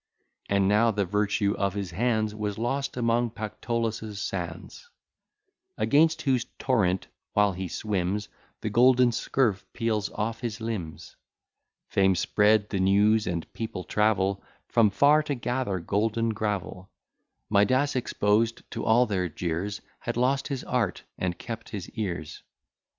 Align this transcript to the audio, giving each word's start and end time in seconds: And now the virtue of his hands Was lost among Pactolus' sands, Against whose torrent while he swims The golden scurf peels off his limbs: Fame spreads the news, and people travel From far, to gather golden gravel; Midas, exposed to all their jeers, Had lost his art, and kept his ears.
And 0.49 0.67
now 0.67 0.89
the 0.89 1.05
virtue 1.05 1.53
of 1.59 1.75
his 1.75 1.91
hands 1.91 2.33
Was 2.33 2.57
lost 2.57 2.97
among 2.97 3.29
Pactolus' 3.29 4.19
sands, 4.19 4.89
Against 5.77 6.23
whose 6.23 6.45
torrent 6.57 7.05
while 7.33 7.53
he 7.53 7.67
swims 7.67 8.27
The 8.61 8.71
golden 8.71 9.11
scurf 9.11 9.63
peels 9.73 10.09
off 10.13 10.39
his 10.39 10.59
limbs: 10.59 11.17
Fame 11.87 12.15
spreads 12.15 12.69
the 12.69 12.79
news, 12.79 13.27
and 13.27 13.53
people 13.53 13.83
travel 13.83 14.41
From 14.69 14.89
far, 14.89 15.21
to 15.21 15.35
gather 15.35 15.77
golden 15.77 16.29
gravel; 16.29 16.89
Midas, 17.51 17.95
exposed 17.95 18.63
to 18.71 18.83
all 18.83 19.05
their 19.05 19.29
jeers, 19.29 19.81
Had 19.99 20.17
lost 20.17 20.47
his 20.47 20.63
art, 20.63 21.03
and 21.19 21.37
kept 21.37 21.69
his 21.69 21.91
ears. 21.91 22.41